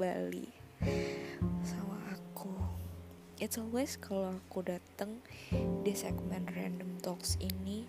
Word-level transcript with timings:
Bali 0.00 0.48
sama 1.60 2.00
aku. 2.08 2.48
It's 3.36 3.60
always 3.60 4.00
kalau 4.00 4.32
aku 4.32 4.64
datang 4.64 5.20
di 5.84 5.92
segmen 5.92 6.48
random 6.48 6.96
talks 7.04 7.36
ini 7.36 7.84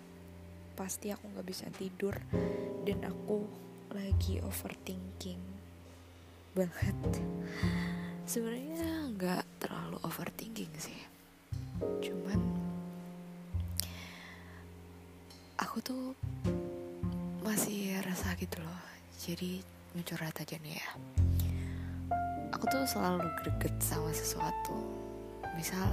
pasti 0.76 1.08
aku 1.08 1.32
nggak 1.32 1.48
bisa 1.48 1.72
tidur 1.72 2.12
dan 2.84 3.00
aku 3.08 3.48
lagi 3.96 4.44
overthinking 4.44 5.40
banget. 6.52 7.00
Sebenarnya 8.28 9.08
nggak 9.16 9.64
terlalu 9.64 9.96
overthinking 10.04 10.72
sih. 10.76 11.00
Cuman 11.80 12.40
aku 15.56 15.80
tuh 15.80 16.12
masih 17.40 17.96
rasa 18.04 18.36
gitu 18.36 18.60
loh. 18.60 18.84
Jadi 19.16 19.64
curhat 20.04 20.36
aja 20.44 20.60
nih 20.60 20.76
ya 20.76 20.88
aku 22.52 22.64
tuh 22.68 22.84
selalu 22.84 23.26
greget 23.42 23.74
sama 23.80 24.12
sesuatu. 24.12 24.76
Misal 25.56 25.88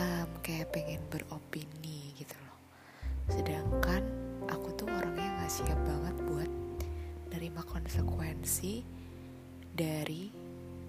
um, 0.00 0.28
kayak 0.40 0.72
pengen 0.72 1.00
beropini 1.12 2.16
gitu 2.16 2.36
loh. 2.44 2.58
Sedangkan 3.28 4.02
aku 4.48 4.72
tuh 4.74 4.88
orangnya 4.88 5.28
nggak 5.40 5.52
siap 5.52 5.80
banget 5.84 6.16
buat 6.26 6.50
nerima 7.30 7.62
konsekuensi 7.68 8.82
dari 9.76 10.32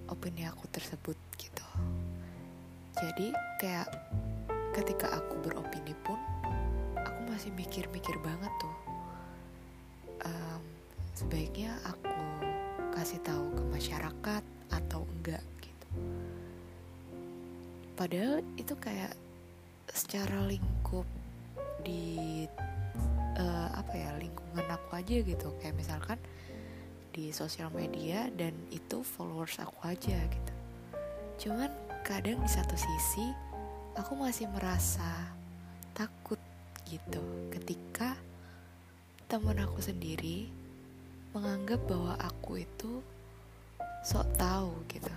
opini 0.10 0.48
aku 0.48 0.68
tersebut 0.72 1.18
gitu. 1.38 1.68
Jadi 2.98 3.32
kayak 3.62 3.88
ketika 4.76 5.20
aku 5.20 5.40
beropini 5.44 5.96
pun 6.04 6.20
aku 7.00 7.20
masih 7.32 7.52
mikir-mikir 7.56 8.16
banget 8.24 8.52
tuh. 8.60 8.78
Um, 10.22 10.62
sebaiknya 11.18 11.74
aku 11.88 12.14
kasih 13.02 13.18
tahu 13.26 13.50
ke 13.58 13.64
masyarakat 13.74 14.44
atau 14.70 15.10
enggak 15.10 15.42
gitu. 15.58 15.88
Padahal 17.98 18.46
itu 18.62 18.78
kayak 18.78 19.18
secara 19.90 20.46
lingkup 20.46 21.10
di 21.82 22.46
uh, 23.42 23.74
apa 23.74 23.98
ya 23.98 24.14
lingkungan 24.22 24.70
aku 24.70 25.02
aja 25.02 25.18
gitu 25.18 25.50
kayak 25.58 25.82
misalkan 25.82 26.22
di 27.10 27.34
sosial 27.34 27.74
media 27.74 28.30
dan 28.38 28.54
itu 28.70 29.02
followers 29.02 29.58
aku 29.58 29.82
aja 29.82 30.22
gitu. 30.22 30.54
Cuman 31.42 31.74
kadang 32.06 32.38
di 32.38 32.50
satu 32.54 32.78
sisi 32.78 33.34
aku 33.98 34.14
masih 34.14 34.46
merasa 34.54 35.34
takut 35.98 36.38
gitu 36.86 37.50
ketika 37.50 38.14
teman 39.26 39.58
aku 39.58 39.82
sendiri 39.82 40.61
menganggap 41.32 41.80
bahwa 41.88 42.20
aku 42.20 42.60
itu 42.60 43.00
sok 44.04 44.28
tahu 44.36 44.72
gitu. 44.92 45.14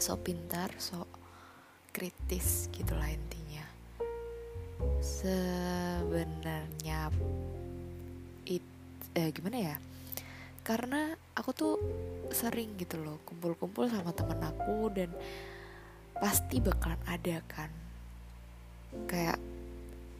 Sok 0.00 0.18
pintar 0.26 0.74
sok 0.82 1.06
kritis 1.94 2.66
gitulah 2.74 3.06
intinya. 3.06 3.66
Sebenarnya 4.98 7.14
it 8.48 8.64
eh, 9.14 9.30
gimana 9.30 9.58
ya? 9.74 9.76
Karena 10.66 11.14
aku 11.38 11.50
tuh 11.54 11.74
sering 12.34 12.74
gitu 12.78 12.98
loh 12.98 13.22
kumpul-kumpul 13.26 13.90
sama 13.90 14.14
temen 14.14 14.38
aku 14.42 14.90
dan 14.90 15.10
pasti 16.18 16.58
bakalan 16.58 17.00
ada 17.06 17.38
kan. 17.46 17.70
Kayak 19.06 19.38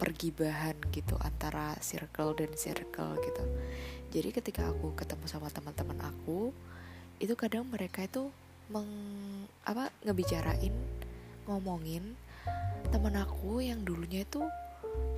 pergibahan 0.00 0.80
gitu 0.96 1.12
antara 1.20 1.76
circle 1.84 2.32
dan 2.32 2.48
circle 2.56 3.20
gitu 3.20 3.44
jadi 4.10 4.34
ketika 4.34 4.66
aku 4.70 4.92
ketemu 4.98 5.24
sama 5.30 5.48
teman-teman 5.50 5.98
aku 6.02 6.50
itu 7.22 7.34
kadang 7.38 7.66
mereka 7.66 8.04
itu 8.04 8.30
meng 8.70 8.86
apa 9.66 9.90
ngebicarain 10.06 10.74
ngomongin 11.46 12.14
teman 12.90 13.14
aku 13.18 13.62
yang 13.62 13.82
dulunya 13.82 14.22
itu 14.22 14.42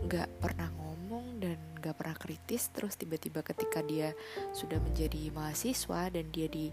nggak 0.08 0.28
pernah 0.40 0.68
ngomong 0.76 1.40
dan 1.40 1.56
nggak 1.80 1.96
pernah 1.96 2.16
kritis. 2.16 2.68
Terus 2.70 2.98
tiba-tiba 2.98 3.40
ketika 3.40 3.80
dia 3.80 4.12
sudah 4.52 4.78
menjadi 4.82 5.30
mahasiswa 5.32 6.10
dan 6.12 6.28
dia 6.34 6.46
di 6.50 6.68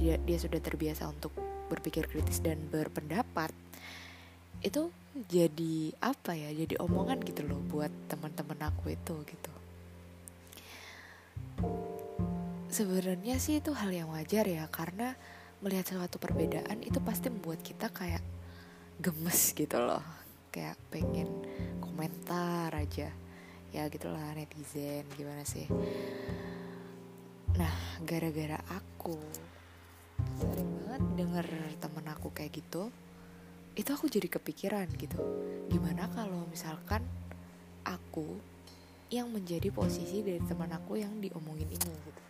dia 0.00 0.38
sudah 0.40 0.58
terbiasa 0.58 1.06
untuk 1.06 1.32
berpikir 1.70 2.10
kritis 2.10 2.42
dan 2.42 2.58
berpendapat 2.66 3.54
itu 4.60 4.92
jadi 5.30 5.96
apa 6.04 6.36
ya 6.36 6.52
jadi 6.52 6.76
omongan 6.82 7.24
gitu 7.24 7.46
loh 7.46 7.62
buat 7.70 7.88
teman-teman 8.12 8.68
aku 8.68 8.92
itu 8.92 9.14
gitu 9.24 9.52
sebenarnya 12.70 13.42
sih 13.42 13.58
itu 13.58 13.74
hal 13.74 13.90
yang 13.90 14.14
wajar 14.14 14.46
ya 14.46 14.70
karena 14.70 15.18
melihat 15.58 15.90
suatu 15.90 16.22
perbedaan 16.22 16.80
itu 16.86 17.02
pasti 17.02 17.26
membuat 17.28 17.60
kita 17.66 17.90
kayak 17.90 18.22
gemes 19.02 19.52
gitu 19.58 19.76
loh. 19.82 20.02
Kayak 20.54 20.78
pengen 20.94 21.26
komentar 21.82 22.70
aja. 22.70 23.10
Ya 23.70 23.82
gitulah 23.90 24.22
netizen 24.38 25.02
gimana 25.18 25.42
sih? 25.42 25.66
Nah 27.58 27.74
gara-gara 28.06 28.58
aku 28.70 29.18
sering 30.38 30.70
banget 30.86 31.02
denger 31.18 31.46
temen 31.82 32.06
aku 32.12 32.28
kayak 32.30 32.54
gitu 32.54 32.92
itu 33.78 33.90
aku 33.90 34.10
jadi 34.10 34.26
kepikiran 34.30 34.86
gitu. 34.98 35.18
Gimana 35.70 36.06
kalau 36.10 36.46
misalkan 36.50 37.02
aku 37.86 38.38
yang 39.10 39.30
menjadi 39.30 39.74
posisi 39.74 40.22
dari 40.22 40.38
teman 40.46 40.70
aku 40.70 41.02
yang 41.02 41.18
diomongin 41.18 41.66
ini 41.66 41.90
gitu 41.90 42.29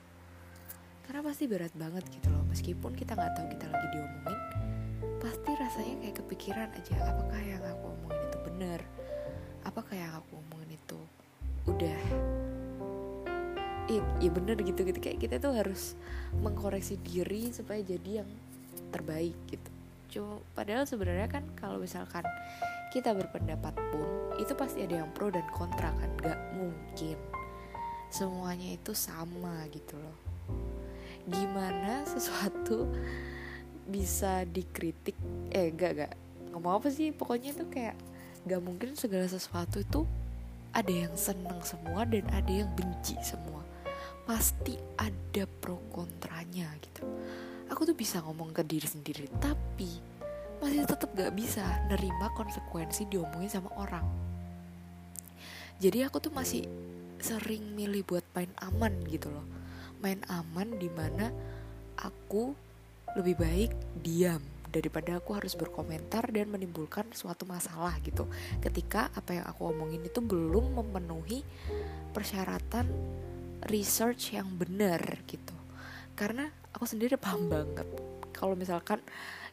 karena 1.10 1.26
pasti 1.26 1.50
berat 1.50 1.74
banget 1.74 2.06
gitu 2.06 2.30
loh. 2.30 2.46
Meskipun 2.46 2.94
kita 2.94 3.18
nggak 3.18 3.34
tahu 3.34 3.46
kita 3.50 3.66
lagi 3.66 3.86
diomongin 3.98 4.38
pasti 5.18 5.50
rasanya 5.58 5.94
kayak 6.06 6.16
kepikiran 6.22 6.68
aja 6.70 6.94
apakah 7.02 7.40
yang 7.42 7.62
aku 7.66 7.84
omongin 7.98 8.22
itu 8.30 8.38
benar? 8.46 8.80
Apakah 9.66 9.94
yang 9.98 10.12
aku 10.14 10.38
omongin 10.38 10.78
itu 10.78 11.00
udah 11.66 12.00
iya 13.90 14.02
ya 14.22 14.30
bener 14.30 14.54
gitu 14.62 14.86
gitu. 14.86 15.02
Kayak 15.02 15.18
kita 15.18 15.42
tuh 15.42 15.50
harus 15.50 15.98
mengkoreksi 16.38 16.94
diri 17.02 17.50
supaya 17.50 17.82
jadi 17.82 18.22
yang 18.22 18.30
terbaik 18.94 19.34
gitu. 19.50 19.70
Cuma 20.14 20.38
padahal 20.54 20.86
sebenarnya 20.86 21.26
kan 21.26 21.42
kalau 21.58 21.82
misalkan 21.82 22.22
kita 22.94 23.18
berpendapat 23.18 23.74
pun 23.90 24.06
itu 24.38 24.54
pasti 24.54 24.86
ada 24.86 25.02
yang 25.02 25.10
pro 25.10 25.26
dan 25.26 25.44
kontra 25.50 25.90
kan? 25.90 26.10
Gak 26.22 26.38
mungkin. 26.54 27.18
Semuanya 28.14 28.78
itu 28.78 28.94
sama 28.94 29.66
gitu 29.74 29.98
loh 29.98 30.29
gimana 31.28 32.06
sesuatu 32.08 32.88
bisa 33.84 34.46
dikritik? 34.48 35.16
Eh 35.50 35.74
gak 35.74 35.92
gak 35.98 36.12
ngomong 36.54 36.80
apa 36.80 36.88
sih? 36.88 37.10
Pokoknya 37.12 37.52
itu 37.52 37.64
kayak 37.68 37.96
gak 38.46 38.60
mungkin 38.62 38.96
segala 38.96 39.26
sesuatu 39.28 39.82
itu 39.82 40.06
ada 40.70 40.92
yang 40.92 41.12
seneng 41.18 41.58
semua 41.66 42.06
dan 42.06 42.24
ada 42.30 42.48
yang 42.48 42.70
benci 42.72 43.18
semua. 43.20 43.60
Pasti 44.24 44.78
ada 44.96 45.44
pro 45.48 45.82
kontranya 45.90 46.70
gitu. 46.80 47.04
Aku 47.68 47.86
tuh 47.86 47.94
bisa 47.94 48.22
ngomong 48.22 48.54
ke 48.54 48.62
diri 48.62 48.86
sendiri 48.86 49.26
tapi 49.42 49.90
masih 50.60 50.84
tetap 50.84 51.10
gak 51.16 51.32
bisa 51.34 51.64
nerima 51.90 52.30
konsekuensi 52.36 53.08
diomongin 53.10 53.50
sama 53.50 53.68
orang. 53.76 54.06
Jadi 55.80 56.04
aku 56.04 56.20
tuh 56.20 56.32
masih 56.32 56.68
sering 57.20 57.76
milih 57.76 58.04
buat 58.04 58.24
main 58.32 58.52
aman 58.64 58.96
gitu 59.08 59.28
loh 59.28 59.59
main 60.00 60.20
aman 60.28 60.76
di 60.76 60.88
mana 60.88 61.28
aku 62.00 62.52
lebih 63.16 63.36
baik 63.36 63.72
diam 64.00 64.40
daripada 64.70 65.18
aku 65.18 65.34
harus 65.34 65.58
berkomentar 65.58 66.30
dan 66.30 66.46
menimbulkan 66.46 67.10
suatu 67.10 67.42
masalah 67.44 67.98
gitu. 68.06 68.30
Ketika 68.62 69.10
apa 69.12 69.36
yang 69.36 69.46
aku 69.50 69.74
omongin 69.74 70.06
itu 70.06 70.22
belum 70.22 70.78
memenuhi 70.78 71.42
persyaratan 72.14 72.86
research 73.66 74.32
yang 74.32 74.46
benar 74.54 75.02
gitu. 75.26 75.54
Karena 76.14 76.46
aku 76.70 76.86
sendiri 76.86 77.18
paham 77.22 77.50
banget 77.50 77.86
kalau 78.30 78.56
misalkan 78.56 79.02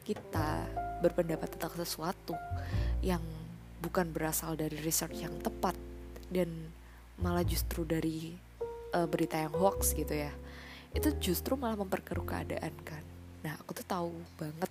kita 0.06 0.64
berpendapat 1.04 1.52
tentang 1.52 1.74
sesuatu 1.76 2.32
yang 3.04 3.20
bukan 3.84 4.08
berasal 4.10 4.56
dari 4.56 4.80
research 4.80 5.20
yang 5.20 5.36
tepat 5.44 5.76
dan 6.32 6.48
malah 7.20 7.44
justru 7.44 7.84
dari 7.84 8.32
uh, 8.92 9.08
berita 9.08 9.40
yang 9.40 9.54
hoax 9.54 9.96
gitu 9.96 10.12
ya 10.12 10.32
itu 10.96 11.08
justru 11.20 11.52
malah 11.54 11.76
memperkeruh 11.76 12.24
keadaan 12.24 12.72
kan. 12.84 13.04
Nah 13.44 13.54
aku 13.60 13.76
tuh 13.76 13.86
tahu 13.86 14.10
banget 14.40 14.70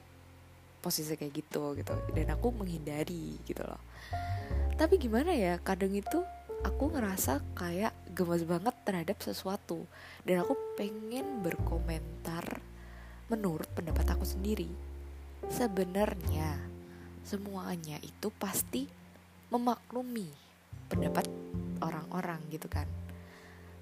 posisi 0.81 1.13
kayak 1.13 1.33
gitu 1.33 1.77
gitu. 1.77 1.93
Dan 2.13 2.33
aku 2.33 2.49
menghindari 2.53 3.37
gitu 3.45 3.61
loh. 3.61 3.81
Tapi 4.77 4.97
gimana 4.97 5.33
ya 5.33 5.61
kadang 5.61 5.93
itu 5.93 6.21
aku 6.65 6.93
ngerasa 6.93 7.41
kayak 7.53 7.93
gemes 8.17 8.43
banget 8.43 8.75
terhadap 8.81 9.17
sesuatu. 9.21 9.85
Dan 10.25 10.41
aku 10.41 10.57
pengen 10.75 11.45
berkomentar 11.45 12.61
menurut 13.29 13.69
pendapat 13.77 14.17
aku 14.17 14.25
sendiri. 14.25 14.69
Sebenarnya 15.47 16.57
semuanya 17.21 18.01
itu 18.01 18.33
pasti 18.35 18.89
memaklumi 19.53 20.27
pendapat 20.87 21.27
orang-orang 21.79 22.39
gitu 22.51 22.67
kan 22.67 22.87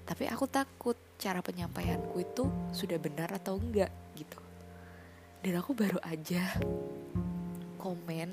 tapi 0.06 0.30
aku 0.30 0.46
takut 0.46 0.94
cara 1.18 1.42
penyampaianku 1.42 2.22
itu 2.22 2.46
sudah 2.70 2.96
benar 2.96 3.34
atau 3.34 3.58
enggak 3.58 3.90
gitu. 4.14 4.38
Dan 5.42 5.58
aku 5.58 5.74
baru 5.74 5.98
aja 6.06 6.56
komen 7.82 8.30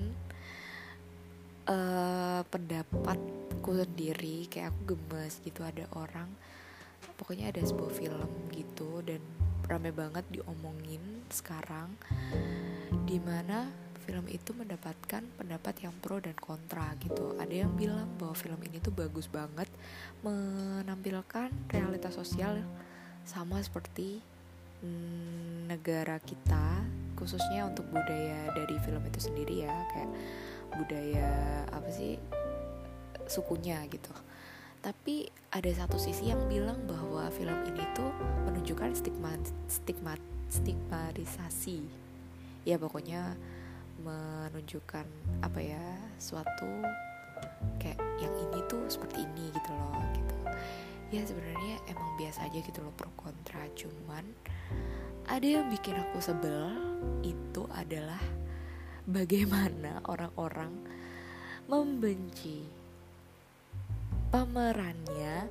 uh, 1.67 2.41
pendapatku 2.47 3.71
sendiri 3.73 4.47
kayak 4.49 4.73
aku 4.73 4.95
gemes 4.95 5.39
gitu 5.43 5.61
ada 5.63 5.85
orang 5.95 6.27
pokoknya 7.19 7.53
ada 7.53 7.61
sebuah 7.61 7.93
film 7.93 8.31
gitu 8.51 9.03
dan 9.05 9.21
rame 9.69 9.93
banget 9.95 10.25
diomongin 10.33 11.23
sekarang 11.31 11.93
di 13.07 13.21
mana 13.21 13.69
film 14.03 14.27
itu 14.27 14.51
mendapatkan 14.51 15.23
pendapat 15.39 15.75
yang 15.79 15.95
pro 16.03 16.19
dan 16.19 16.35
kontra 16.35 16.91
gitu. 16.99 17.39
Ada 17.39 17.65
yang 17.65 17.73
bilang 17.79 18.11
bahwa 18.19 18.35
film 18.35 18.59
ini 18.67 18.83
tuh 18.83 18.91
bagus 18.91 19.31
banget 19.31 19.71
menampilkan 20.21 21.49
realitas 21.71 22.19
sosial 22.19 22.59
sama 23.23 23.63
seperti 23.63 24.19
mm, 24.83 25.71
negara 25.71 26.19
kita 26.19 26.83
khususnya 27.15 27.63
untuk 27.63 27.87
budaya 27.87 28.51
dari 28.51 28.75
film 28.83 28.99
itu 29.07 29.31
sendiri 29.31 29.63
ya 29.63 29.75
kayak 29.95 30.11
budaya 30.75 31.29
apa 31.71 31.87
sih 31.87 32.19
sukunya 33.31 33.79
gitu. 33.87 34.11
Tapi 34.83 35.31
ada 35.55 35.71
satu 35.71 35.95
sisi 35.95 36.27
yang 36.27 36.43
bilang 36.51 36.83
bahwa 36.83 37.31
film 37.31 37.55
ini 37.71 37.79
tuh 37.95 38.11
menunjukkan 38.43 38.91
stigma 38.99 39.31
stigma 39.71 40.19
stigmatisasi. 40.51 41.79
Ya 42.67 42.75
pokoknya 42.75 43.39
menunjukkan 44.03 45.07
apa 45.39 45.59
ya 45.63 45.83
suatu 46.19 46.67
kayak 47.79 47.99
yang 48.19 48.33
ini 48.35 48.59
tuh 48.67 48.83
seperti 48.91 49.23
ini 49.23 49.49
gitu 49.55 49.71
loh 49.71 50.03
gitu. 50.15 50.35
Ya 51.13 51.21
sebenarnya 51.23 51.79
emang 51.87 52.09
biasa 52.19 52.45
aja 52.47 52.59
gitu 52.59 52.79
loh 52.83 52.93
pro 52.95 53.09
kontra. 53.15 53.63
Cuman 53.73 54.25
ada 55.31 55.47
yang 55.47 55.71
bikin 55.71 55.95
aku 55.95 56.19
sebel 56.19 56.75
itu 57.23 57.63
adalah 57.71 58.19
bagaimana 59.07 60.03
orang-orang 60.07 60.71
membenci 61.71 62.67
pemerannya 64.33 65.47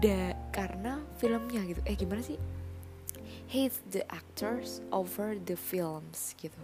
da 0.00 0.32
karena 0.54 1.04
filmnya 1.20 1.60
gitu. 1.68 1.80
Eh 1.84 1.96
gimana 1.98 2.24
sih? 2.24 2.40
Hate 3.50 3.76
the 3.90 4.06
actors 4.14 4.78
over 4.94 5.34
the 5.34 5.58
films 5.58 6.38
gitu 6.38 6.62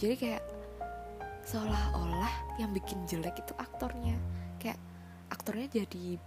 jadi 0.00 0.14
kayak 0.18 0.42
seolah-olah 1.44 2.58
yang 2.58 2.72
bikin 2.72 3.04
jelek 3.06 3.38
itu 3.38 3.52
aktornya. 3.60 4.16
Kayak 4.58 4.80
aktornya 5.28 5.84
jadi 5.84 6.18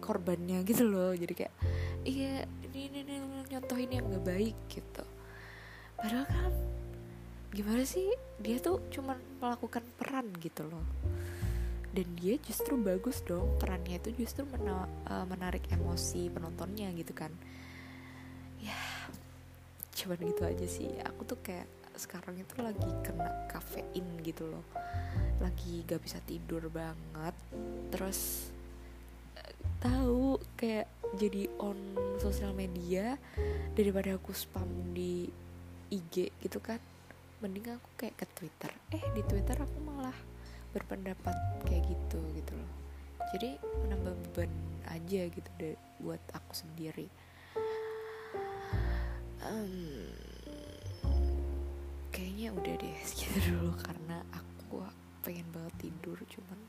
korbannya 0.00 0.64
gitu 0.66 0.88
loh. 0.88 1.12
Jadi 1.12 1.32
kayak 1.36 1.54
iya 2.02 2.48
ini 2.66 2.90
ini, 2.90 2.98
ini 3.04 3.14
nyontohin 3.52 3.92
yang 3.92 4.08
gak 4.08 4.24
baik 4.26 4.56
gitu. 4.72 5.04
Padahal 6.00 6.26
kan 6.26 6.52
gimana 7.52 7.84
sih 7.84 8.08
dia 8.40 8.56
tuh 8.56 8.80
cuma 8.88 9.14
melakukan 9.38 9.84
peran 10.00 10.32
gitu 10.40 10.64
loh. 10.66 10.82
Dan 11.92 12.08
dia 12.16 12.40
justru 12.40 12.80
bagus 12.80 13.20
dong 13.20 13.60
perannya 13.60 14.00
itu 14.00 14.24
justru 14.24 14.48
mena 14.48 14.88
uh, 15.12 15.28
menarik 15.28 15.68
emosi 15.68 16.32
penontonnya 16.32 16.88
gitu 16.96 17.12
kan. 17.12 17.30
Ya 18.64 18.80
cuman 19.92 20.18
gitu 20.24 20.42
aja 20.48 20.66
sih. 20.66 20.88
Aku 21.04 21.28
tuh 21.28 21.36
kayak 21.44 21.68
sekarang 21.96 22.40
itu 22.40 22.54
lagi 22.60 22.90
kena 23.04 23.48
kafein 23.48 24.06
gitu 24.24 24.48
loh. 24.48 24.64
Lagi 25.40 25.84
gak 25.84 26.02
bisa 26.02 26.18
tidur 26.24 26.66
banget. 26.72 27.34
Terus 27.92 28.50
uh, 29.36 29.52
tahu 29.82 30.40
kayak 30.56 30.88
jadi 31.18 31.48
on 31.60 31.76
sosial 32.16 32.56
media 32.56 33.20
daripada 33.76 34.16
aku 34.16 34.32
spam 34.32 34.68
di 34.96 35.28
IG 35.92 36.32
gitu 36.40 36.56
kan 36.64 36.80
mending 37.44 37.74
aku 37.76 37.88
kayak 38.00 38.16
ke 38.16 38.26
Twitter. 38.32 38.70
Eh 38.94 39.02
di 39.12 39.22
Twitter 39.26 39.58
aku 39.58 39.78
malah 39.82 40.16
berpendapat 40.72 41.36
kayak 41.68 41.84
gitu 41.84 42.20
gitu 42.32 42.52
loh. 42.56 42.72
Jadi 43.32 43.56
menambah 43.84 44.12
beban 44.28 44.52
aja 44.92 45.24
gitu 45.28 45.50
deh 45.56 45.76
buat 46.04 46.20
aku 46.36 46.52
sendiri 46.52 47.08
kayaknya 52.22 52.54
udah 52.54 52.74
deh 52.78 52.96
segitu 53.10 53.50
dulu 53.50 53.74
karena 53.82 54.22
aku 54.30 54.86
pengen 55.26 55.42
banget 55.50 55.74
tidur 55.90 56.14
cuman 56.30 56.60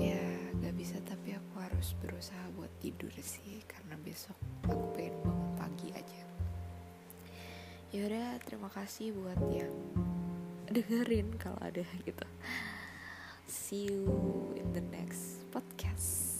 ya 0.00 0.16
gak 0.64 0.72
bisa. 0.72 0.96
Tapi 1.04 1.36
aku 1.36 1.54
harus 1.60 1.92
berusaha 2.00 2.48
buat 2.56 2.72
tidur 2.80 3.12
sih 3.20 3.60
karena 3.68 4.00
besok 4.00 4.32
aku 4.64 4.96
pengen 4.96 5.20
bangun 5.20 5.52
pagi 5.60 5.88
aja. 5.92 6.22
Yaudah 7.92 8.40
terima 8.48 8.72
kasih 8.72 9.12
buat 9.12 9.40
yang 9.52 9.76
dengerin 10.72 11.36
kalau 11.36 11.60
ada 11.60 11.84
gitu. 12.08 12.24
See 13.44 13.92
you 13.92 14.08
in 14.56 14.72
the 14.72 14.84
next 14.88 15.44
podcast 15.52 16.37